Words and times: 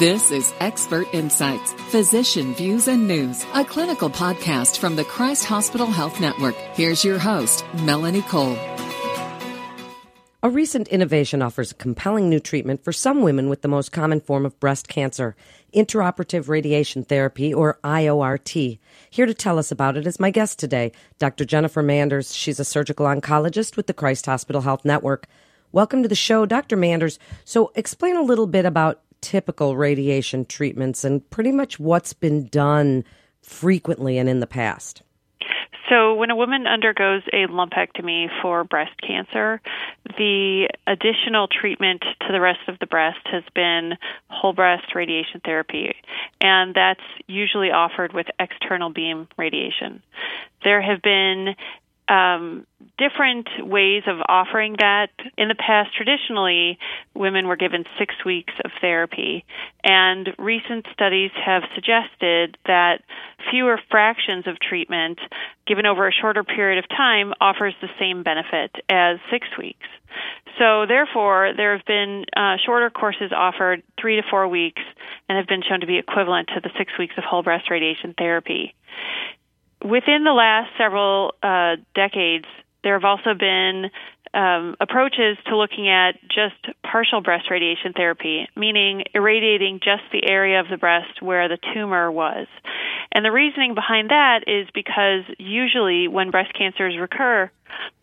This 0.00 0.30
is 0.30 0.54
Expert 0.60 1.12
Insights, 1.12 1.74
Physician 1.90 2.54
Views 2.54 2.88
and 2.88 3.06
News, 3.06 3.44
a 3.52 3.62
clinical 3.66 4.08
podcast 4.08 4.78
from 4.78 4.96
the 4.96 5.04
Christ 5.04 5.44
Hospital 5.44 5.88
Health 5.88 6.22
Network. 6.22 6.54
Here's 6.72 7.04
your 7.04 7.18
host, 7.18 7.66
Melanie 7.82 8.22
Cole. 8.22 8.56
A 10.42 10.48
recent 10.48 10.88
innovation 10.88 11.42
offers 11.42 11.72
a 11.72 11.74
compelling 11.74 12.30
new 12.30 12.40
treatment 12.40 12.82
for 12.82 12.92
some 12.92 13.20
women 13.20 13.50
with 13.50 13.60
the 13.60 13.68
most 13.68 13.92
common 13.92 14.22
form 14.22 14.46
of 14.46 14.58
breast 14.58 14.88
cancer, 14.88 15.36
interoperative 15.74 16.48
radiation 16.48 17.04
therapy, 17.04 17.52
or 17.52 17.78
IORT. 17.84 18.78
Here 19.10 19.26
to 19.26 19.34
tell 19.34 19.58
us 19.58 19.70
about 19.70 19.98
it 19.98 20.06
is 20.06 20.18
my 20.18 20.30
guest 20.30 20.58
today, 20.58 20.92
Dr. 21.18 21.44
Jennifer 21.44 21.82
Manders. 21.82 22.34
She's 22.34 22.58
a 22.58 22.64
surgical 22.64 23.04
oncologist 23.04 23.76
with 23.76 23.86
the 23.86 23.92
Christ 23.92 24.24
Hospital 24.24 24.62
Health 24.62 24.86
Network. 24.86 25.26
Welcome 25.72 26.02
to 26.02 26.08
the 26.08 26.14
show, 26.14 26.46
Dr. 26.46 26.78
Manders. 26.78 27.18
So, 27.44 27.70
explain 27.74 28.16
a 28.16 28.22
little 28.22 28.46
bit 28.46 28.64
about 28.64 29.02
typical 29.20 29.76
radiation 29.76 30.44
treatments 30.44 31.04
and 31.04 31.28
pretty 31.30 31.52
much 31.52 31.78
what's 31.78 32.12
been 32.12 32.46
done 32.46 33.04
frequently 33.42 34.18
and 34.18 34.28
in 34.28 34.40
the 34.40 34.46
past. 34.46 35.02
So, 35.90 36.14
when 36.14 36.30
a 36.30 36.36
woman 36.36 36.68
undergoes 36.68 37.22
a 37.32 37.48
lumpectomy 37.48 38.28
for 38.40 38.62
breast 38.62 38.92
cancer, 39.04 39.60
the 40.16 40.68
additional 40.86 41.48
treatment 41.48 42.02
to 42.20 42.32
the 42.32 42.40
rest 42.40 42.60
of 42.68 42.78
the 42.78 42.86
breast 42.86 43.18
has 43.24 43.42
been 43.56 43.94
whole 44.28 44.52
breast 44.52 44.94
radiation 44.94 45.40
therapy, 45.44 45.92
and 46.40 46.76
that's 46.76 47.00
usually 47.26 47.72
offered 47.72 48.12
with 48.12 48.28
external 48.38 48.90
beam 48.90 49.26
radiation. 49.36 50.00
There 50.62 50.80
have 50.80 51.02
been 51.02 51.56
um, 52.10 52.66
different 52.98 53.48
ways 53.60 54.02
of 54.06 54.18
offering 54.28 54.74
that. 54.80 55.10
In 55.38 55.48
the 55.48 55.54
past, 55.54 55.90
traditionally, 55.96 56.78
women 57.14 57.46
were 57.46 57.56
given 57.56 57.84
six 57.98 58.14
weeks 58.26 58.52
of 58.64 58.72
therapy, 58.80 59.44
and 59.84 60.28
recent 60.38 60.86
studies 60.92 61.30
have 61.44 61.62
suggested 61.74 62.58
that 62.66 63.02
fewer 63.50 63.78
fractions 63.90 64.46
of 64.46 64.58
treatment 64.58 65.20
given 65.66 65.86
over 65.86 66.08
a 66.08 66.12
shorter 66.12 66.42
period 66.42 66.82
of 66.82 66.88
time 66.88 67.32
offers 67.40 67.74
the 67.80 67.88
same 67.98 68.24
benefit 68.24 68.74
as 68.88 69.18
six 69.30 69.46
weeks. 69.56 69.86
So, 70.58 70.86
therefore, 70.86 71.52
there 71.56 71.76
have 71.76 71.86
been 71.86 72.24
uh, 72.36 72.56
shorter 72.66 72.90
courses 72.90 73.30
offered, 73.34 73.84
three 74.00 74.16
to 74.16 74.22
four 74.28 74.48
weeks, 74.48 74.82
and 75.28 75.38
have 75.38 75.46
been 75.46 75.62
shown 75.62 75.80
to 75.80 75.86
be 75.86 75.98
equivalent 75.98 76.48
to 76.48 76.60
the 76.60 76.70
six 76.76 76.92
weeks 76.98 77.14
of 77.16 77.22
whole 77.22 77.44
breast 77.44 77.70
radiation 77.70 78.14
therapy 78.18 78.74
within 79.84 80.24
the 80.24 80.32
last 80.32 80.70
several 80.78 81.34
uh, 81.42 81.76
decades, 81.94 82.46
there 82.82 82.94
have 82.94 83.04
also 83.04 83.34
been 83.38 83.90
um, 84.32 84.76
approaches 84.80 85.36
to 85.46 85.56
looking 85.56 85.88
at 85.88 86.12
just 86.28 86.74
partial 86.82 87.20
breast 87.20 87.50
radiation 87.50 87.92
therapy, 87.92 88.48
meaning 88.56 89.02
irradiating 89.12 89.80
just 89.82 90.02
the 90.12 90.30
area 90.30 90.60
of 90.60 90.68
the 90.70 90.76
breast 90.76 91.20
where 91.20 91.48
the 91.48 91.58
tumor 91.74 92.10
was. 92.10 92.46
And 93.12 93.24
the 93.24 93.32
reasoning 93.32 93.74
behind 93.74 94.10
that 94.10 94.44
is 94.46 94.68
because 94.72 95.24
usually 95.38 96.06
when 96.06 96.30
breast 96.30 96.52
cancers 96.56 96.96
recur, 96.98 97.50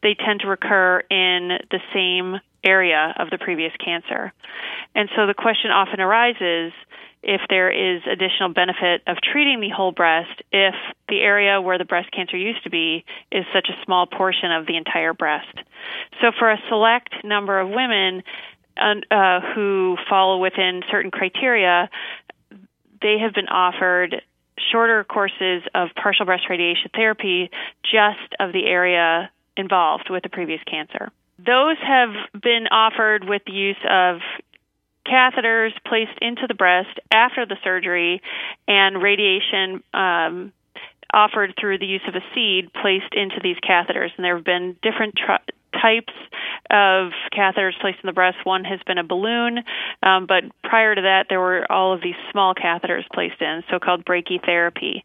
they 0.04 0.16
tend 0.16 0.42
to 0.42 0.48
recur 0.48 1.00
in 1.10 1.60
the 1.72 1.80
same 1.94 2.42
area 2.64 3.14
of 3.18 3.30
the 3.30 3.38
previous 3.38 3.72
cancer. 3.84 4.34
And 4.96 5.10
so 5.16 5.28
the 5.28 5.34
question 5.34 5.72
often 5.72 6.02
arises 6.02 6.74
if 7.28 7.42
there 7.50 7.70
is 7.70 8.02
additional 8.10 8.54
benefit 8.54 9.04
of 9.06 9.18
treating 9.22 9.60
the 9.60 9.70
whole 9.70 9.92
breast 9.92 10.42
if 10.54 10.74
the 11.10 11.20
area 11.20 11.62
where 11.62 11.78
the 11.78 11.86
breast 11.86 12.10
cancer 12.12 12.38
used 12.38 12.64
to 12.64 12.70
be 12.70 13.04
is 13.32 13.44
such 13.54 13.68
a 13.70 13.86
small 13.86 14.08
portion 14.08 14.52
of 14.52 14.66
the 14.66 14.78
entire 14.78 15.14
breast. 15.14 15.54
So, 16.22 16.32
for 16.40 16.50
a 16.50 16.58
select 16.70 17.14
number 17.26 17.60
of 17.60 17.70
women 17.70 18.24
uh, 18.78 19.42
who 19.54 19.98
fall 20.10 20.40
within 20.40 20.82
certain 20.90 21.12
criteria, 21.12 21.90
they 23.02 23.18
have 23.22 23.34
been 23.34 23.50
offered 23.50 24.22
shorter 24.72 25.04
courses 25.04 25.64
of 25.76 25.90
partial 26.02 26.26
breast 26.26 26.46
radiation 26.50 26.90
therapy 26.96 27.52
just 27.84 28.34
of 28.40 28.54
the 28.54 28.66
area 28.66 29.30
involved 29.58 30.10
with 30.10 30.24
the 30.24 30.30
previous 30.30 30.62
cancer. 30.64 31.12
Those 31.40 31.78
have 31.86 32.10
been 32.42 32.68
offered 32.72 33.28
with 33.28 33.44
the 33.46 33.54
use 33.54 33.78
of 33.88 34.22
catheters 35.10 35.72
placed 35.86 36.18
into 36.22 36.48
the 36.48 36.54
breast 36.54 37.00
after 37.12 37.46
the 37.46 37.58
surgery 37.64 38.22
and 38.68 39.02
radiation 39.02 39.84
um, 39.94 40.54
offered 41.14 41.54
through 41.60 41.80
the 41.80 41.86
use 41.86 42.02
of 42.08 42.16
a 42.16 42.22
seed 42.36 42.72
placed 42.74 43.14
into 43.14 43.40
these 43.42 43.58
catheters. 43.58 44.10
And 44.18 44.26
there 44.26 44.36
have 44.36 44.46
been 44.46 44.76
different 44.82 45.16
tr- 45.16 45.52
types 45.82 46.14
of 46.70 47.12
catheters 47.34 47.80
placed 47.80 48.00
in 48.04 48.08
the 48.08 48.14
breast. 48.14 48.38
One 48.44 48.64
has 48.66 48.80
been 48.86 48.98
a 48.98 49.04
balloon, 49.04 49.60
um, 50.04 50.26
but 50.26 50.44
prior 50.64 50.96
to 50.96 51.02
that, 51.02 51.28
there 51.30 51.40
were 51.40 51.70
all 51.72 51.94
of 51.94 52.02
these 52.02 52.16
small 52.32 52.54
catheters 52.54 53.04
placed 53.14 53.42
in, 53.42 53.64
so 53.70 53.80
called 53.80 54.06
brachytherapy. 54.06 55.04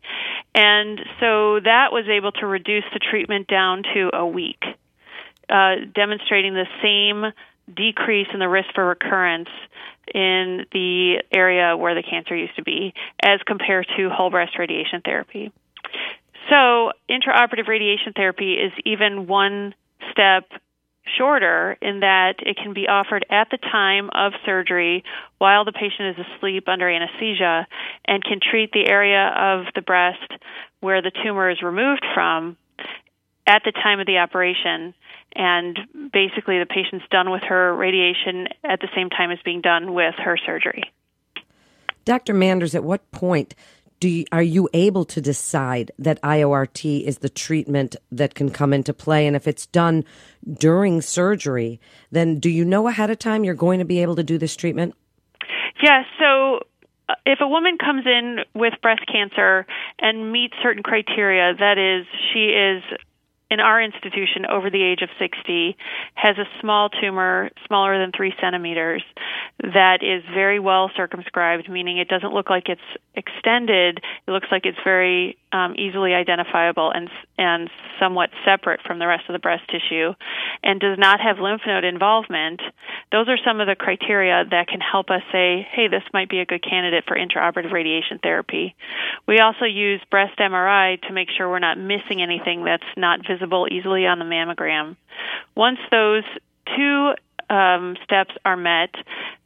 And 0.55 1.01
so 1.21 1.61
that 1.61 1.93
was 1.93 2.07
able 2.09 2.33
to 2.33 2.47
reduce 2.47 2.84
the 2.93 2.99
treatment 2.99 3.49
down 3.49 3.83
to 3.95 4.11
a 4.13 4.27
week, 4.27 4.63
uh, 5.49 5.77
demonstrating 5.95 6.55
the 6.55 6.67
same 6.83 7.33
decrease 7.75 8.29
in 8.33 8.41
the 8.41 8.49
risk 8.49 8.69
for 8.75 8.87
recurrence 8.87 9.49
in 10.13 10.67
the 10.73 11.23
area 11.33 11.77
where 11.77 11.95
the 11.95 12.03
cancer 12.03 12.35
used 12.37 12.57
to 12.57 12.63
be 12.63 12.93
as 13.23 13.41
compared 13.47 13.87
to 13.97 14.11
whole 14.11 14.31
breast 14.31 14.59
radiation 14.59 15.01
therapy. 15.05 15.53
So, 16.51 16.93
intraoperative 17.09 17.69
radiation 17.69 18.13
therapy 18.15 18.55
is 18.55 18.73
even 18.85 19.27
one 19.27 19.75
step 20.11 20.45
shorter 21.19 21.77
in 21.81 22.01
that 22.01 22.35
it 22.39 22.57
can 22.57 22.75
be 22.75 22.87
offered 22.89 23.27
at 23.31 23.49
the 23.51 23.59
time 23.59 24.11
of 24.15 24.33
surgery 24.47 25.03
while 25.39 25.65
the 25.65 25.73
patient 25.73 26.17
is 26.17 26.27
asleep 26.37 26.69
under 26.69 26.89
anesthesia 26.89 27.67
and 28.07 28.23
can 28.23 28.39
treat 28.41 28.71
the 28.73 28.87
area 28.87 29.29
of 29.37 29.67
the 29.75 29.83
breast 29.83 30.33
where 30.81 31.03
the 31.03 31.13
tumor 31.25 31.51
is 31.51 31.61
removed 31.63 32.05
from 32.15 32.57
at 33.47 33.63
the 33.65 33.73
time 33.73 33.99
of 34.01 34.07
the 34.07 34.19
operation 34.19 34.95
and 35.34 35.78
basically 36.12 36.59
the 36.59 36.66
patient's 36.66 37.04
done 37.10 37.31
with 37.31 37.43
her 37.43 37.75
radiation 37.75 38.48
at 38.65 38.81
the 38.81 38.88
same 38.94 39.10
time 39.10 39.31
as 39.31 39.38
being 39.44 39.60
done 39.60 39.94
with 39.94 40.15
her 40.19 40.37
surgery. 40.44 40.84
Dr. 42.04 42.34
Manders, 42.34 42.75
at 42.75 42.84
what 42.84 43.10
point 43.12 43.54
do 44.03 44.09
you, 44.09 44.25
are 44.32 44.42
you 44.42 44.69
able 44.75 45.04
to 45.04 45.21
decide 45.21 45.92
that 45.97 46.21
IORT 46.22 47.06
is 47.06 47.19
the 47.19 47.28
treatment 47.28 47.94
that 48.10 48.34
can 48.34 48.50
come 48.50 48.72
into 48.72 48.92
play? 48.92 49.28
And 49.28 49.37
if 49.37 49.47
it's 49.47 49.66
done 49.66 50.04
during 50.53 51.00
surgery, 51.00 51.81
then 52.10 52.41
do 52.41 52.50
you 52.50 52.65
know 52.65 52.88
ahead 52.88 53.10
of 53.10 53.21
time 53.21 53.44
you're 53.44 53.54
going 53.54 53.78
to 53.78 53.84
be 53.84 54.03
able 54.03 54.16
to 54.16 54.25
do 54.25 54.38
this 54.38 54.56
treatment? 54.56 54.97
Yeah, 55.81 56.03
so 56.19 56.62
uh, 57.09 57.15
if 57.25 57.38
a 57.41 57.47
woman 57.47 57.78
comes 57.78 58.04
in 58.04 58.38
with 58.54 58.75
breast 58.82 59.03
cancer 59.06 59.66
and 60.00 60.32
meets 60.32 60.54
certain 60.60 60.82
criteria, 60.82 61.54
that 61.56 61.78
is, 61.78 62.04
she 62.32 62.47
is 62.47 62.82
in 63.53 63.61
our 63.61 63.83
institution 63.83 64.47
over 64.51 64.71
the 64.71 64.83
age 64.83 65.03
of 65.03 65.11
60 65.19 65.77
has 66.15 66.39
a 66.39 66.45
small 66.63 66.89
tumor, 66.89 67.51
smaller 67.67 67.99
than 67.99 68.11
three 68.11 68.33
centimeters, 68.41 69.05
that 69.61 69.99
is 70.03 70.25
very 70.33 70.59
well 70.59 70.91
circumscribed, 70.97 71.69
meaning 71.69 71.99
it 71.99 72.09
doesn't 72.09 72.33
look 72.33 72.49
like 72.49 72.71
it's 72.71 72.81
extended. 73.15 74.01
It 74.27 74.31
looks 74.31 74.49
like 74.51 74.65
it's 74.65 74.79
very 74.83 75.37
um, 75.53 75.75
easily 75.77 76.15
identifiable 76.15 76.91
and 76.91 77.09
and 77.39 77.71
somewhat 78.01 78.31
separate 78.45 78.81
from 78.83 78.99
the 78.99 79.07
rest 79.07 79.25
of 79.29 79.33
the 79.33 79.39
breast 79.39 79.63
tissue, 79.69 80.15
and 80.63 80.81
does 80.81 80.99
not 80.99 81.21
have 81.21 81.39
lymph 81.39 81.63
node 81.67 81.85
involvement. 81.85 82.61
Those 83.13 83.29
are 83.29 83.39
some 83.45 83.61
of 83.61 83.67
the 83.67 83.77
criteria 83.77 84.45
that 84.51 84.69
can 84.69 84.81
help 84.81 85.11
us 85.11 85.23
say, 85.31 85.67
hey, 85.71 85.89
this 85.89 86.03
might 86.13 86.29
be 86.29 86.41
a 86.41 86.47
good 86.47 86.63
candidate 86.63 87.05
for 87.07 87.17
intraoperative 87.17 87.73
radiation 87.73 88.19
therapy. 88.23 88.75
We 89.27 89.39
also 89.39 89.65
use 89.65 90.01
breast 90.11 90.39
MRI 90.39 91.01
to 91.03 91.13
make 91.13 91.29
sure 91.37 91.49
we're 91.49 91.59
not 91.59 91.79
missing 91.79 92.23
anything 92.23 92.65
that's 92.65 92.83
not 92.97 93.21
visible 93.27 93.69
easily 93.71 94.07
on 94.07 94.19
the 94.19 94.25
mammogram. 94.25 94.97
Once 95.55 95.79
those 95.91 96.25
two 96.77 97.13
um, 97.51 97.97
steps 98.05 98.34
are 98.45 98.57
met, 98.57 98.95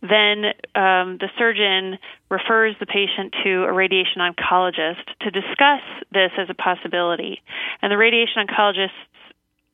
then 0.03 0.45
um, 0.75 1.19
the 1.19 1.29
surgeon 1.39 1.99
refers 2.31 2.75
the 2.79 2.87
patient 2.87 3.35
to 3.45 3.65
a 3.65 3.73
radiation 3.73 4.21
oncologist 4.21 5.05
to 5.21 5.31
discuss 5.31 5.83
this 6.13 6.31
as 6.39 6.49
a 6.51 6.55
possibility. 6.55 7.43
And 7.83 7.91
the 7.91 7.97
radiation 7.97 8.47
oncologists 8.47 8.91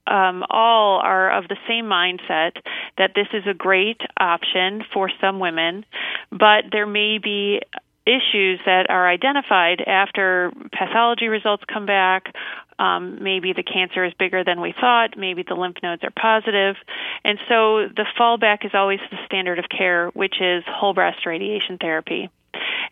um, 0.07 0.45
all 0.51 1.01
are 1.01 1.31
of 1.37 1.49
the 1.49 1.57
same 1.69 1.85
mindset 1.85 2.53
that 2.99 3.13
this 3.15 3.29
is 3.33 3.45
a 3.49 3.55
great 3.55 4.01
option 4.19 4.83
for 4.93 5.11
some 5.21 5.39
women, 5.39 5.85
but 6.31 6.65
there 6.73 6.87
may 6.87 7.19
be 7.19 7.61
issues 8.07 8.61
that 8.67 8.87
are 8.89 9.09
identified 9.09 9.81
after 9.81 10.53
pathology 10.73 11.29
results 11.29 11.63
come 11.73 11.87
back. 11.87 12.35
Um, 12.79 13.23
maybe 13.23 13.53
the 13.53 13.63
cancer 13.63 14.05
is 14.05 14.13
bigger 14.19 14.43
than 14.45 14.61
we 14.61 14.75
thought. 14.79 15.17
Maybe 15.17 15.45
the 15.47 15.55
lymph 15.55 15.77
nodes 15.83 16.03
are 16.03 16.11
positive. 16.11 16.77
And 17.25 17.39
so 17.49 17.89
the 17.89 18.07
fallback 18.19 18.65
is 18.65 18.73
always 18.75 18.99
the 19.11 19.19
standard 19.27 19.59
of 19.59 19.67
care, 19.69 20.09
which 20.09 20.41
is 20.41 20.65
whole 20.67 20.95
breast 20.95 21.25
radiation 21.27 21.79
therapy. 21.79 22.29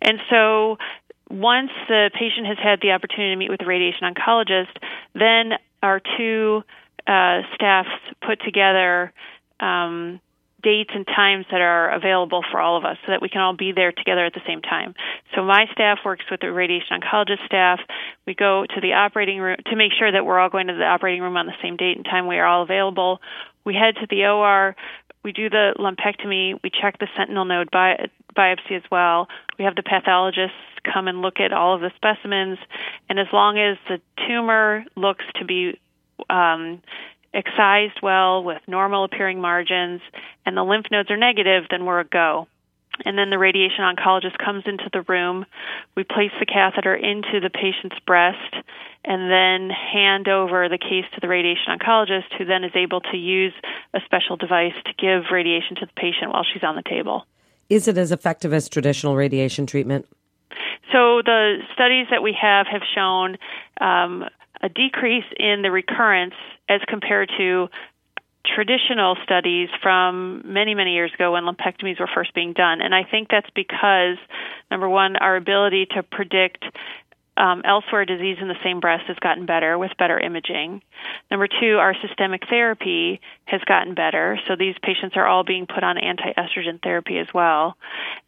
And 0.01 0.21
so 0.31 0.79
once 1.29 1.71
the 1.89 2.11
patient 2.12 2.47
has 2.47 2.59
had 2.59 2.81
the 2.81 2.93
opportunity 2.93 3.35
to 3.35 3.37
meet 3.37 3.51
with 3.51 3.62
a 3.62 3.67
radiation 3.67 4.03
oncologist, 4.03 4.77
then 5.15 5.59
our 5.83 6.01
two 6.17 6.62
uh, 7.07 7.43
staffs 7.55 7.89
put 8.21 8.41
together 8.43 9.12
um, 9.59 10.21
dates 10.62 10.91
and 10.95 11.07
times 11.07 11.47
that 11.51 11.61
are 11.61 11.91
available 11.93 12.43
for 12.51 12.61
all 12.61 12.77
of 12.77 12.85
us 12.85 12.97
so 13.05 13.12
that 13.12 13.23
we 13.23 13.29
can 13.29 13.41
all 13.41 13.57
be 13.57 13.73
there 13.73 13.93
together 13.93 14.25
at 14.25 14.35
the 14.35 14.43
same 14.47 14.62
time. 14.62 14.95
So 15.35 15.45
my 15.45 15.67
staff 15.73 15.99
works 16.05 16.25
with 16.31 16.41
the 16.41 16.53
radiation 16.53 17.01
oncologist 17.01 17.45
staff. 17.47 17.81
We 18.27 18.35
go 18.35 18.65
to 18.67 18.81
the 18.81 18.95
operating 18.95 19.41
room 19.41 19.57
to 19.67 19.77
make 19.77 19.93
sure 19.99 20.11
that 20.11 20.25
we're 20.25 20.39
all 20.39 20.51
going 20.51 20.69
to 20.69 20.75
the 20.75 20.85
operating 20.85 21.23
room 21.23 21.37
on 21.37 21.47
the 21.47 21.55
same 21.62 21.77
date 21.77 21.97
and 21.97 22.05
time 22.05 22.27
we 22.27 22.39
are 22.39 22.47
all 22.47 22.62
available. 22.62 23.21
We 23.65 23.75
head 23.75 23.97
to 23.97 24.07
the 24.09 24.27
OR. 24.27 24.77
We 25.23 25.33
do 25.33 25.51
the 25.51 25.75
lumpectomy. 25.79 26.61
We 26.62 26.71
check 26.71 26.99
the 26.99 27.09
sentinel 27.17 27.45
node 27.45 27.71
bi- 27.71 28.09
biopsy 28.37 28.77
as 28.77 28.83
well. 28.91 29.29
We 29.59 29.65
have 29.65 29.77
the 29.77 29.83
pathologists 29.83 30.57
come 30.83 31.09
and 31.09 31.21
look 31.21 31.41
at 31.41 31.53
all 31.53 31.75
of 31.75 31.81
the 31.81 31.91
specimens. 31.97 32.59
And 33.09 33.19
as 33.19 33.27
long 33.33 33.59
as 33.59 33.77
the 33.89 34.01
tumor 34.27 34.85
looks 34.97 35.25
to 35.37 35.45
be 35.45 35.79
um, 36.31 36.83
excised 37.32 38.00
well 38.03 38.43
with 38.43 38.61
normal 38.67 39.05
appearing 39.05 39.41
margins 39.41 40.00
and 40.44 40.56
the 40.56 40.62
lymph 40.62 40.87
nodes 40.91 41.11
are 41.11 41.17
negative, 41.17 41.65
then 41.71 41.85
we're 41.85 42.00
a 42.00 42.05
go. 42.05 42.49
And 43.05 43.17
then 43.17 43.31
the 43.31 43.38
radiation 43.38 43.85
oncologist 43.85 44.37
comes 44.44 44.65
into 44.67 44.91
the 44.93 45.03
room. 45.03 45.47
We 45.97 46.05
place 46.05 46.32
the 46.38 46.47
catheter 46.47 46.94
into 46.94 47.41
the 47.41 47.50
patient's 47.50 47.97
breast 48.06 48.55
and 49.05 49.31
then 49.31 49.71
hand 49.71 50.29
over 50.29 50.69
the 50.69 50.77
case 50.77 51.06
to 51.15 51.21
the 51.21 51.29
radiation 51.29 51.73
oncologist, 51.79 52.37
who 52.37 52.44
then 52.44 52.65
is 52.65 52.73
able 52.75 53.00
to 53.00 53.17
use 53.17 53.55
a 53.94 54.00
special 54.05 54.37
device 54.37 54.75
to 54.85 54.93
give 54.99 55.33
radiation 55.33 55.76
to 55.76 55.87
the 55.87 55.93
patient 55.97 56.33
while 56.33 56.44
she's 56.44 56.62
on 56.62 56.76
the 56.76 56.83
table. 56.83 57.25
Is 57.71 57.88
it 57.88 57.97
as 57.97 58.12
effective 58.12 58.53
as 58.53 58.69
traditional 58.69 59.17
radiation 59.17 59.65
treatment? 59.65 60.06
So 60.93 61.23
the 61.25 61.59
studies 61.73 62.09
that 62.11 62.23
we 62.23 62.37
have 62.41 62.67
have 62.67 62.83
shown 62.94 63.38
um, 63.81 64.25
a 64.61 64.69
decrease 64.69 65.25
in 65.38 65.62
the 65.62 65.71
recurrence 65.71 66.35
as 66.71 66.81
compared 66.89 67.31
to 67.37 67.69
traditional 68.47 69.17
studies 69.23 69.69
from 69.83 70.43
many, 70.47 70.75
many 70.75 70.95
years 70.95 71.13
ago 71.13 71.33
when 71.33 71.45
lumpectomies 71.45 72.01
were 72.01 72.09
first 72.13 72.33
being 72.35 72.53
done. 72.55 72.81
And 72.81 72.95
I 72.95 73.03
think 73.05 73.29
that's 73.31 73.51
because, 73.55 74.17
number 74.71 74.89
one, 74.89 75.17
our 75.17 75.37
ability 75.37 75.87
to 75.95 76.03
predict 76.03 76.65
um, 77.41 77.63
elsewhere 77.65 78.05
disease 78.05 78.37
in 78.41 78.49
the 78.49 78.61
same 78.63 78.81
breast 78.81 79.05
has 79.09 79.17
gotten 79.17 79.47
better 79.47 79.79
with 79.79 79.91
better 79.99 80.21
imaging. 80.21 80.83
Number 81.31 81.49
two, 81.49 81.79
our 81.79 81.95
systemic 82.07 82.43
therapy 82.51 83.21
has 83.47 83.63
gotten 83.63 83.95
better. 83.95 84.39
So 84.47 84.57
these 84.57 84.75
patients 84.83 85.17
are 85.17 85.27
all 85.27 85.43
being 85.43 85.67
put 85.67 85.83
on 85.83 85.97
anti 85.97 86.33
estrogen 86.37 86.83
therapy 86.83 87.19
as 87.19 87.29
well. 87.33 87.79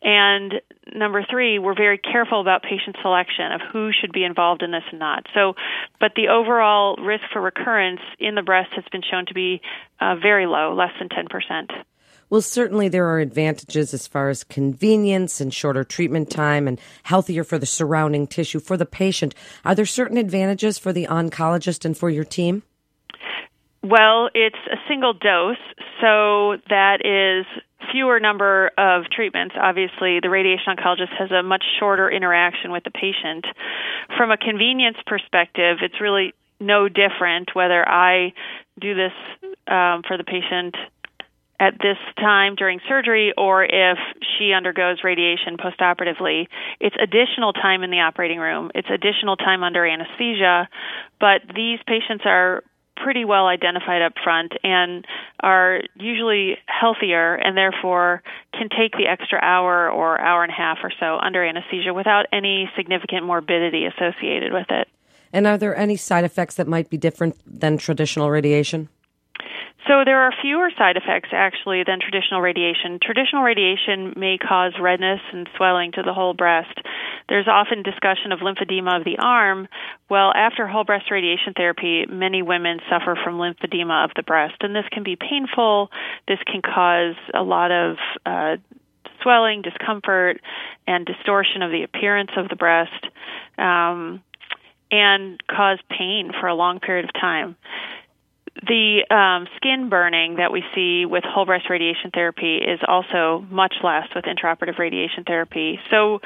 And 0.03 0.55
number 0.95 1.25
three, 1.31 1.59
we're 1.59 1.77
very 1.77 1.99
careful 1.99 2.41
about 2.41 2.63
patient 2.63 2.97
selection 3.03 3.53
of 3.53 3.61
who 3.71 3.91
should 3.93 4.13
be 4.13 4.25
involved 4.25 4.63
in 4.63 4.71
this 4.71 4.85
and 4.91 4.99
not. 4.99 5.27
So, 5.35 5.55
but 6.01 6.13
the 6.17 6.29
overall 6.29 6.97
risk 6.97 7.25
for 7.33 7.43
recurrence 7.43 8.01
in 8.19 8.35
the 8.35 8.43
breast 8.43 8.71
has 8.77 8.85
been 8.91 9.03
shown 9.03 9.27
to 9.27 9.35
be 9.35 9.61
uh, 10.01 10.17
very 10.17 10.47
low, 10.47 10.75
less 10.75 10.93
than 10.99 11.11
10%. 11.11 11.85
Well, 12.31 12.41
certainly 12.41 12.89
there 12.89 13.07
are 13.07 13.19
advantages 13.19 13.93
as 13.93 14.07
far 14.07 14.31
as 14.31 14.43
convenience 14.43 15.41
and 15.41 15.53
shorter 15.53 15.85
treatment 15.85 16.31
time 16.31 16.67
and 16.67 16.81
healthier 17.03 17.45
for 17.45 17.59
the 17.59 17.67
surrounding 17.67 18.27
tissue 18.27 18.61
for 18.61 18.77
the 18.77 18.87
patient. 18.87 19.35
Are 19.65 19.75
there 19.75 19.85
certain 19.85 20.17
advantages 20.17 20.79
for 20.79 20.93
the 20.93 21.07
oncologist 21.07 21.85
and 21.85 21.97
for 21.97 22.09
your 22.09 22.25
team? 22.25 22.63
Well, 23.83 24.31
it's 24.35 24.57
a 24.71 24.77
single 24.89 25.13
dose, 25.13 25.57
so 26.01 26.57
that 26.71 27.05
is 27.05 27.45
fewer 27.91 28.21
number 28.21 28.71
of 28.79 29.11
treatments. 29.11 29.55
Obviously, 29.61 30.21
the 30.21 30.31
radiation 30.31 30.75
oncologist 30.77 31.13
has 31.19 31.31
a 31.31 31.43
much 31.43 31.65
shorter 31.79 32.11
interaction 32.11 32.71
with 32.73 32.85
the 32.85 32.91
patient. 32.91 33.45
From 34.17 34.31
a 34.31 34.37
convenience 34.37 34.99
perspective, 35.07 35.79
it's 35.83 36.01
really 36.01 36.33
no 36.61 36.89
different 36.89 37.51
whether 37.55 37.87
I 37.87 38.33
do 38.81 38.95
this 38.95 39.13
um, 39.67 40.03
for 40.07 40.17
the 40.17 40.25
patient 40.25 40.77
at 41.61 41.75
this 41.79 41.99
time 42.17 42.55
during 42.57 42.81
surgery 42.89 43.33
or 43.37 43.65
if 43.65 43.99
she 44.37 44.53
undergoes 44.53 44.99
radiation 45.05 45.57
postoperatively. 45.57 46.49
It's 46.81 46.97
additional 47.01 47.53
time 47.53 47.83
in 47.83 47.91
the 47.91 48.01
operating 48.01 48.39
room, 48.39 48.71
it's 48.75 48.89
additional 48.93 49.37
time 49.37 49.63
under 49.63 49.87
anesthesia, 49.87 50.69
but 51.21 51.43
these 51.55 51.79
patients 51.87 52.25
are 52.27 52.63
pretty 52.97 53.25
well 53.25 53.47
identified 53.47 54.03
up 54.03 54.13
front 54.23 54.53
and 54.63 55.05
are 55.41 55.81
usually 55.97 56.57
healthier 56.67 57.35
and 57.35 57.57
therefore 57.57 58.23
can 58.53 58.69
take 58.69 58.93
the 58.93 59.07
extra 59.11 59.39
hour 59.43 59.91
or 59.91 60.21
hour 60.21 60.43
and 60.43 60.53
a 60.53 60.55
half 60.55 60.79
or 60.83 60.93
so 61.01 61.19
under 61.19 61.45
anesthesia 61.45 61.93
without 61.93 62.27
any 62.33 62.71
significant 62.77 63.25
morbidity 63.25 63.87
associated 63.87 64.53
with 64.53 64.67
it. 64.71 64.89
And 65.33 65.47
are 65.47 65.59
there 65.59 65.75
any 65.75 65.97
side 65.97 66.25
effects 66.25 66.57
that 66.57 66.69
might 66.69 66.91
be 66.91 66.99
different 66.99 67.37
than 67.47 67.79
traditional 67.79 68.31
radiation? 68.31 68.89
So 69.89 70.03
there 70.05 70.21
are 70.21 70.33
fewer 70.41 70.71
side 70.79 70.97
effects 70.97 71.31
actually 71.33 71.83
than 71.85 71.99
traditional 71.99 72.41
radiation. 72.41 73.01
Traditional 73.03 73.43
radiation 73.43 74.15
may 74.17 74.39
cause 74.39 74.75
redness 74.81 75.21
and 75.33 75.49
swelling 75.57 75.91
to 75.93 76.03
the 76.03 76.15
whole 76.15 76.35
breast. 76.35 76.79
There's 77.29 77.49
often 77.49 77.83
discussion 77.83 78.31
of 78.31 78.41
lymphedema 78.41 78.99
of 78.99 79.05
the 79.05 79.19
arm. 79.19 79.67
Well, 80.09 80.33
after 80.35 80.69
whole 80.69 80.85
breast 80.85 81.11
radiation 81.11 81.55
therapy, 81.57 82.07
many 82.09 82.43
women 82.43 82.79
suffer 82.89 83.19
from 83.25 83.39
lymphedema 83.39 84.05
of 84.05 84.13
the 84.15 84.23
breast, 84.23 84.55
and 84.61 84.75
this 84.75 84.85
can 84.93 85.03
be 85.03 85.17
painful. 85.17 85.91
This 86.29 86.39
can 86.47 86.63
cause 86.63 87.17
a 87.35 87.43
lot 87.43 87.73
of 87.73 87.97
uh, 88.25 88.57
swelling, 89.21 89.63
discomfort, 89.63 90.41
and 90.87 91.05
distortion 91.05 91.63
of 91.63 91.73
the 91.73 91.83
appearance 91.83 92.31
of 92.37 92.49
the 92.49 92.57
breast, 92.57 93.09
um, 93.59 94.23
and 94.93 95.43
cause 95.49 95.79
pain 95.89 96.31
for 96.39 96.47
a 96.47 96.55
long 96.55 96.79
period 96.79 97.05
of 97.05 97.13
time 97.15 97.57
the 98.67 99.05
um, 99.11 99.49
skin 99.57 99.89
burning 99.89 100.37
that 100.37 100.53
we 100.53 100.63
see 100.75 101.05
with 101.05 101.25
whole 101.25 101.45
breast 101.45 101.69
radiation 101.69 102.11
therapy 102.13 102.57
is 102.57 102.81
also 102.87 103.45
much 103.51 103.75
less 103.83 104.07
with 104.15 104.25
intraoperative 104.25 104.79
radiation 104.79 105.25
therapy. 105.25 105.81
So, 105.91 106.21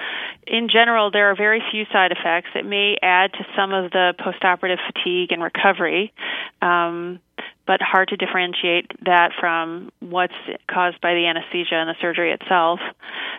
in 0.47 0.69
general, 0.69 1.11
there 1.11 1.31
are 1.31 1.37
very 1.37 1.62
few 1.71 1.85
side 1.93 2.12
effects. 2.12 2.50
It 2.55 2.67
may 2.67 2.97
add 3.03 3.33
to 3.33 3.47
some 3.56 3.73
of 3.73 3.91
the 3.91 4.15
postoperative 4.19 4.79
fatigue 4.93 5.33
and 5.33 5.43
recovery. 5.43 6.12
Um, 6.61 7.21
but 7.67 7.83
hard 7.83 8.09
to 8.09 8.17
differentiate 8.17 8.91
that 9.05 9.33
from 9.39 9.91
what's 10.01 10.35
caused 10.71 11.01
by 11.01 11.15
the 11.15 11.27
anesthesia 11.27 11.75
and 11.75 11.89
the 11.89 11.97
surgery 12.01 12.33
itself. 12.33 12.81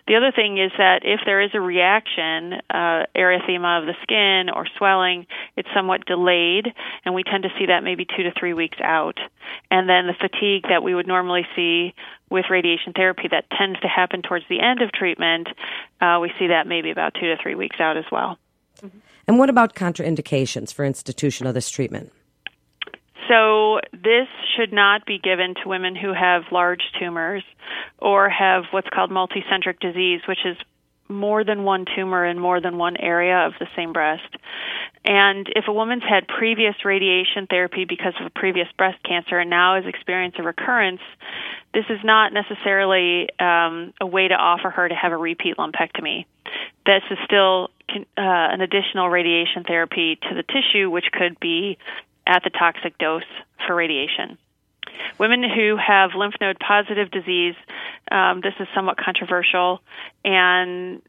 The 0.08 0.16
other 0.16 0.32
thing 0.32 0.58
is 0.58 0.72
that 0.78 1.02
if 1.04 1.22
there 1.26 1.42
is 1.42 1.52
a 1.54 1.62
reaction, 1.62 2.54
uh, 2.70 3.08
erythema 3.16 3.80
of 3.80 3.86
the 3.86 3.96
skin 4.04 4.50
or 4.54 4.68
swelling, 4.78 5.28
it's 5.56 5.70
somewhat 5.74 6.06
delayed, 6.06 6.68
and 7.06 7.16
we 7.16 7.24
tend 7.24 7.44
to 7.44 7.50
see 7.58 7.68
that 7.68 7.84
maybe 7.84 8.06
two 8.06 8.24
to 8.24 8.32
three 8.38 8.54
weeks 8.54 8.78
out. 8.84 9.18
And 9.72 9.88
then 9.88 10.08
the 10.08 10.14
fatigue 10.14 10.64
that 10.70 10.84
we 10.84 10.94
would 10.94 11.08
normally 11.08 11.48
see 11.56 11.94
with 12.30 12.46
radiation 12.50 12.94
therapy 12.94 13.28
that 13.32 13.46
tends 13.58 13.80
to 13.80 13.88
happen 13.88 14.22
towards 14.22 14.46
the 14.50 14.60
end 14.60 14.82
of 14.82 14.92
treatment, 14.92 15.48
uh, 16.02 16.20
we 16.22 16.32
see 16.38 16.48
that 16.48 16.68
maybe 16.68 16.92
about 16.92 17.14
two 17.14 17.28
to 17.28 17.38
three 17.42 17.56
weeks 17.56 17.80
out 17.80 17.98
as 17.98 18.06
well. 18.12 18.38
And 19.28 19.40
what 19.40 19.50
about 19.50 19.76
contraindications 19.76 20.74
for 20.74 20.86
institution 20.86 21.48
of 21.48 21.54
this 21.54 21.69
treatment? 21.69 22.12
So, 23.28 23.80
this 23.92 24.28
should 24.56 24.72
not 24.72 25.06
be 25.06 25.19
given 25.19 25.56
to 25.56 25.69
women 25.69 25.96
who 25.96 26.14
have 26.14 26.44
large 26.52 26.81
tumors 27.00 27.44
or 28.00 28.30
have 28.30 28.66
what's 28.72 28.88
called 28.90 29.12
multicentric 29.12 29.80
disease, 29.80 30.22
which 30.28 30.46
is 30.46 30.57
more 31.10 31.44
than 31.44 31.64
one 31.64 31.86
tumor 31.96 32.26
in 32.26 32.40
more 32.40 32.60
than 32.62 32.78
one 32.78 32.98
area 32.98 33.46
of 33.46 33.54
the 33.60 33.68
same 33.76 33.94
breast. 33.94 34.36
And 35.06 35.48
if 35.56 35.66
a 35.68 35.74
woman's 35.74 36.04
had 36.04 36.28
previous 36.28 36.76
radiation 36.84 37.48
therapy 37.50 37.86
because 37.86 38.14
of 38.19 38.26
a 38.26 38.30
previous 38.30 38.68
breast 38.78 39.02
cancer 39.04 39.40
and 39.40 39.50
now 39.50 39.76
has 39.76 39.86
experienced 39.86 40.40
a 40.40 40.44
recurrence, 40.44 41.02
this 41.74 41.86
is 41.90 42.00
not 42.04 42.34
necessarily 42.34 43.30
um, 43.40 43.94
a 44.02 44.06
way 44.06 44.28
to 44.28 44.34
offer 44.34 44.69
her 44.69 44.90
to 44.90 44.96
have 44.96 45.12
a 45.12 45.18
repeat 45.18 45.56
lumpectomy. 45.57 46.26
This 46.86 47.04
is 47.10 47.18
still 47.26 47.69
uh, 47.90 48.02
an 48.18 48.62
additional 48.62 49.10
radiation 49.10 49.64
therapy 49.66 50.18
to 50.22 50.36
the 50.36 50.44
tissue, 50.44 50.90
which 50.90 51.06
could 51.12 51.40
be 51.40 51.78
at 52.28 52.44
the 52.44 52.50
toxic 52.50 52.98
dose 52.98 53.24
for 53.66 53.76
radiation. 53.76 54.38
Women 55.18 55.44
who 55.44 55.78
have 55.78 56.12
lymph 56.16 56.36
node 56.40 56.60
positive 56.60 57.10
disease, 57.12 57.56
um, 58.12 58.42
this 58.42 58.54
is 58.60 58.68
somewhat 58.76 58.98
controversial, 58.98 59.80
and 60.24 61.02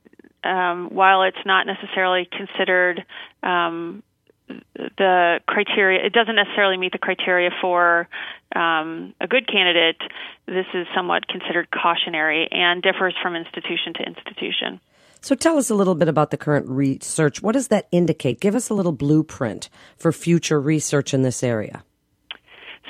um, 0.44 0.88
while 0.90 1.22
it's 1.24 1.44
not 1.44 1.66
necessarily 1.66 2.28
considered 2.30 3.04
um, 3.42 4.02
the 4.46 5.40
criteria, 5.46 6.04
it 6.06 6.12
doesn't 6.12 6.36
necessarily 6.36 6.76
meet 6.76 6.92
the 6.92 6.98
criteria 6.98 7.50
for 7.60 8.08
um, 8.54 9.14
a 9.20 9.26
good 9.26 9.46
candidate. 9.46 10.00
This 10.46 10.66
is 10.72 10.86
somewhat 10.94 11.28
considered 11.28 11.68
cautionary 11.70 12.48
and 12.50 12.82
differs 12.82 13.14
from 13.22 13.36
institution 13.36 13.94
to 13.94 14.02
institution. 14.02 14.80
So 15.20 15.34
tell 15.34 15.58
us 15.58 15.70
a 15.70 15.74
little 15.74 15.94
bit 15.94 16.08
about 16.08 16.30
the 16.30 16.36
current 16.36 16.66
research. 16.68 17.42
What 17.42 17.52
does 17.52 17.68
that 17.68 17.88
indicate? 17.90 18.40
Give 18.40 18.54
us 18.54 18.70
a 18.70 18.74
little 18.74 18.92
blueprint 18.92 19.68
for 19.96 20.12
future 20.12 20.60
research 20.60 21.12
in 21.12 21.22
this 21.22 21.42
area. 21.42 21.82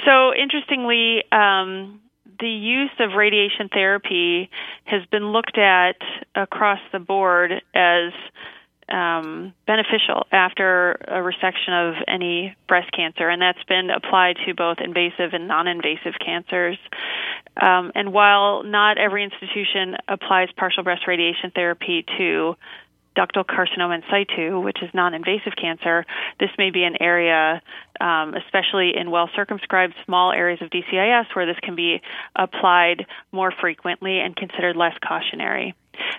So 0.05 0.33
interestingly, 0.35 1.25
um, 1.33 2.01
the 2.39 2.49
use 2.49 2.91
of 3.01 3.15
radiation 3.17 3.69
therapy 3.73 4.51
has 4.85 5.05
been 5.11 5.33
looked 5.33 5.59
at 5.59 5.97
across 6.35 6.79
the 6.93 6.99
board 6.99 7.53
as 7.75 8.13
um, 8.89 9.53
beneficial 9.67 10.27
after 10.33 10.93
a 10.93 11.19
resection 11.19 11.91
of 11.91 12.03
any 12.07 12.57
breast 12.67 12.91
cancer, 12.93 13.29
and 13.29 13.41
that's 13.41 13.63
been 13.65 13.91
applied 13.91 14.37
to 14.47 14.55
both 14.55 14.79
invasive 14.81 15.33
and 15.33 15.49
non 15.49 15.67
invasive 15.67 16.15
cancers. 16.25 16.79
Um, 17.61 17.93
and 17.95 18.13
while 18.13 18.63
not 18.63 18.99
every 18.99 19.25
institution 19.25 19.97
applies 20.07 20.49
partial 20.57 20.85
breast 20.85 21.07
radiation 21.07 21.51
therapy 21.55 22.05
to 22.19 22.57
ductal 23.19 23.45
carcinoma 23.45 23.97
in 23.97 24.03
situ, 24.11 24.61
which 24.61 24.83
is 24.83 24.91
non 24.95 25.13
invasive 25.15 25.55
cancer, 25.61 26.07
this 26.39 26.51
may 26.57 26.71
be 26.71 26.85
an 26.85 26.97
area, 27.01 27.61
um, 28.01 28.35
especially 28.35 28.97
in 28.97 29.11
well 29.11 29.29
circumscribed 29.35 29.95
small 30.05 30.33
areas 30.33 30.61
of 30.63 30.71
DCIS, 30.71 31.27
where 31.35 31.47
this 31.47 31.59
can 31.63 31.75
be 31.75 32.01
applied 32.37 33.07
more 33.33 33.53
frequently 33.61 34.21
and 34.21 34.37
considered 34.37 34.77
less 34.77 34.95
cautionary. 35.07 35.75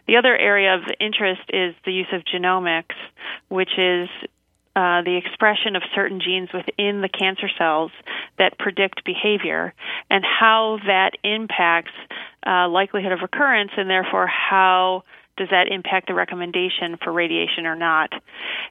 The 0.07 0.17
other 0.17 0.35
area 0.35 0.75
of 0.75 0.81
interest 0.99 1.41
is 1.49 1.75
the 1.85 1.91
use 1.91 2.07
of 2.11 2.23
genomics, 2.23 2.95
which 3.49 3.71
is 3.77 4.09
uh, 4.75 5.01
the 5.01 5.17
expression 5.17 5.75
of 5.75 5.83
certain 5.93 6.21
genes 6.21 6.49
within 6.53 7.01
the 7.01 7.09
cancer 7.09 7.49
cells 7.57 7.91
that 8.37 8.57
predict 8.57 9.03
behavior 9.03 9.73
and 10.09 10.23
how 10.23 10.77
that 10.85 11.11
impacts 11.23 11.91
uh, 12.45 12.69
likelihood 12.69 13.11
of 13.11 13.19
recurrence 13.21 13.71
and 13.75 13.89
therefore 13.89 14.27
how 14.27 15.03
does 15.39 15.49
that 15.49 15.71
impact 15.71 16.07
the 16.07 16.13
recommendation 16.13 16.97
for 17.01 17.11
radiation 17.11 17.65
or 17.65 17.75
not? 17.75 18.11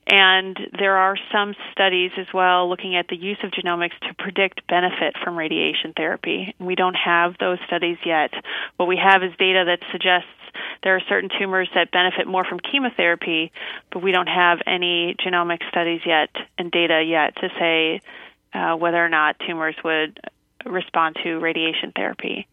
And 0.07 0.57
there 0.79 0.97
are 0.97 1.17
some 1.33 1.55
studies 1.73 2.13
as 2.19 2.27
well 2.33 2.69
looking 2.69 2.95
at 2.95 3.09
the 3.09 3.17
use 3.17 3.39
of 3.43 3.51
genomics 3.51 3.99
to 4.07 4.15
predict 4.19 4.67
benefit 4.69 5.17
from 5.25 5.37
radiation 5.37 5.95
therapy. 5.97 6.55
We 6.61 6.75
don't 6.75 6.95
have 6.95 7.35
those 7.41 7.59
studies 7.67 7.97
yet. 8.05 8.31
What 8.77 8.87
we 8.87 9.01
have 9.03 9.23
is 9.23 9.33
data 9.39 9.65
that 9.67 9.81
suggests 9.91 10.29
there 10.83 10.97
are 10.97 11.03
certain 11.09 11.31
tumors 11.39 11.69
that 11.75 11.91
benefit 11.91 12.27
more 12.27 12.45
from 12.45 12.61
chemotherapy, 12.61 13.53
but 13.93 14.03
we 14.03 14.13
don't 14.13 14.29
have 14.29 14.59
any 14.67 15.17
genomic 15.25 15.59
studies 15.69 16.01
yet 16.07 16.31
and 16.57 16.71
data 16.71 17.03
yet 17.07 17.37
to 17.37 17.49
say 17.59 18.01
uh, 18.53 18.77
whether 18.77 19.05
or 19.05 19.09
not 19.09 19.37
tumors 19.47 19.77
would 19.85 20.21
respond 20.65 21.17
to 21.23 21.39
radiation 21.39 21.93
therapy. 21.95 22.47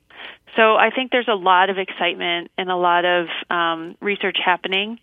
So 0.55 0.75
I 0.75 0.89
think 0.89 1.11
there's 1.11 1.27
a 1.27 1.35
lot 1.35 1.69
of 1.69 1.77
excitement 1.77 2.49
and 2.57 2.69
a 2.69 2.77
lot 2.77 3.03
of 3.03 3.27
um, 3.49 3.95
research 3.99 4.37
happening 4.43 4.99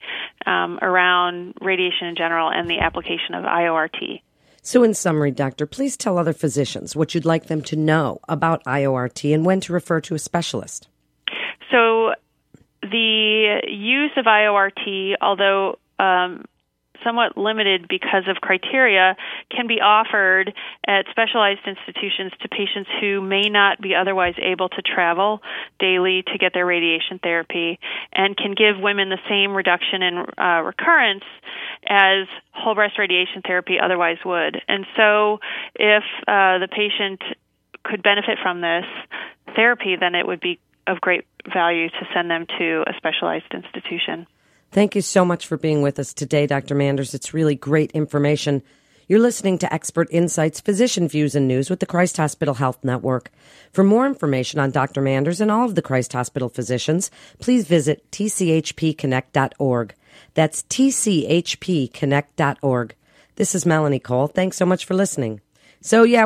um, 0.47 0.79
around 0.81 1.55
radiation 1.61 2.09
in 2.09 2.17
general 2.17 2.51
and 2.51 2.69
the 2.71 2.79
application 2.79 3.35
of 3.35 3.45
IORT. 3.45 4.23
So, 4.65 4.85
in 4.85 4.95
summary, 4.95 5.33
doctor, 5.33 5.67
please 5.67 5.97
tell 5.97 6.17
other 6.17 6.33
physicians 6.33 6.95
what 6.95 7.15
you'd 7.15 7.25
like 7.25 7.47
them 7.47 7.63
to 7.63 7.75
know 7.75 8.21
about 8.29 8.65
IORT 8.65 9.35
and 9.35 9.45
when 9.45 9.61
to 9.63 9.73
refer 9.73 10.01
to 10.03 10.15
a 10.15 10.21
specialist. 10.21 10.87
The 12.93 13.63
use 13.69 14.11
of 14.17 14.27
IORT, 14.27 15.15
although 15.21 15.79
um, 15.99 16.45
somewhat 17.03 17.37
limited 17.37 17.89
because 17.89 18.25
of 18.29 18.37
criteria, 18.37 19.17
can 19.51 19.67
be 19.67 19.81
offered 19.81 20.53
at 20.87 21.07
specialized 21.11 21.61
institutions 21.67 22.33
to 22.43 22.49
patients 22.49 22.91
who 23.01 23.21
may 23.21 23.49
not 23.49 23.81
be 23.81 23.95
otherwise 23.95 24.35
able 24.41 24.69
to 24.69 24.83
travel 24.83 25.41
daily 25.79 26.23
to 26.33 26.39
get 26.39 26.53
their 26.55 26.67
radiation 26.67 27.19
therapy 27.23 27.79
and 28.13 28.37
can 28.37 28.55
give 28.55 28.81
women 28.81 29.09
the 29.09 29.19
same 29.29 29.55
reduction 29.55 30.03
in 30.03 30.27
uh, 30.39 30.61
recurrence 30.63 31.25
as 31.89 32.27
whole 32.53 32.75
breast 32.75 32.99
radiation 32.99 33.43
therapy 33.43 33.79
otherwise 33.83 34.19
would. 34.25 34.61
And 34.69 34.87
so, 34.97 35.41
if 35.75 36.05
uh, 36.29 36.59
the 36.59 36.69
patient 36.71 37.23
could 37.85 38.03
benefit 38.03 38.39
from 38.43 38.61
this 38.61 38.85
therapy, 39.57 39.97
then 39.99 40.15
it 40.15 40.27
would 40.27 40.41
be 40.41 40.61
of 40.87 41.01
great 41.01 41.25
value 41.53 41.89
to 41.89 42.07
send 42.15 42.31
them 42.31 42.47
to 42.59 42.85
a 42.87 42.93
specialized 42.97 43.53
institution. 43.53 44.27
Thank 44.71 44.95
you 44.95 45.03
so 45.03 45.25
much 45.25 45.47
for 45.47 45.57
being 45.57 45.83
with 45.83 45.99
us 45.99 46.15
today, 46.15 46.47
Dr. 46.47 46.75
Manders. 46.75 47.15
It's 47.15 47.35
really 47.35 47.55
great 47.55 47.91
information. 47.93 48.63
You're 49.09 49.21
listening 49.21 49.59
to 49.59 49.73
Expert 49.73 50.09
Insights, 50.11 50.61
Physician 50.61 51.09
Views 51.09 51.35
and 51.35 51.47
News 51.47 51.69
with 51.69 51.81
the 51.81 51.87
Christ 51.87 52.17
Hospital 52.17 52.55
Health 52.55 52.79
Network. 52.83 53.31
For 53.73 53.85
more 53.85 54.07
information 54.07 54.61
on 54.61 54.71
Dr. 54.71 55.03
Manders 55.03 55.41
and 55.41 55.51
all 55.51 55.67
of 55.67 55.75
the 55.75 55.83
Christ 55.83 56.15
Hospital 56.15 56.49
physicians, 56.49 57.11
please 57.39 57.67
visit 57.67 58.11
tchpconnect.org. 58.11 59.95
That's 60.35 60.63
tchpconnect.org. 60.63 62.95
This 63.37 63.55
is 63.55 63.67
Melanie 63.67 63.99
Cole. 63.99 64.27
Thanks 64.29 64.57
so 64.57 64.65
much 64.65 64.85
for 64.85 64.95
listening. 64.95 65.41
So, 65.81 66.05
yeah, 66.05 66.21